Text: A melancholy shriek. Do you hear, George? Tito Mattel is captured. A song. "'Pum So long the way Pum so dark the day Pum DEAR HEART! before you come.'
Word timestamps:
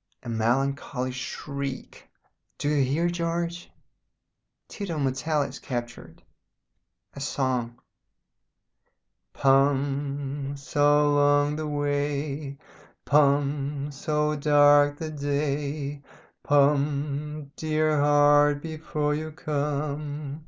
A 0.22 0.28
melancholy 0.28 1.10
shriek. 1.10 2.08
Do 2.58 2.68
you 2.68 2.84
hear, 2.84 3.08
George? 3.10 3.72
Tito 4.68 4.98
Mattel 4.98 5.48
is 5.48 5.58
captured. 5.58 6.22
A 7.14 7.20
song. 7.20 7.80
"'Pum 9.32 10.54
So 10.56 11.12
long 11.14 11.56
the 11.56 11.66
way 11.66 12.56
Pum 13.04 13.90
so 13.90 14.36
dark 14.36 14.98
the 14.98 15.10
day 15.10 16.04
Pum 16.44 17.50
DEAR 17.56 17.98
HEART! 18.00 18.62
before 18.62 19.16
you 19.16 19.32
come.' 19.32 20.46